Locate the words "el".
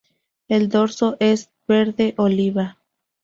0.47-0.67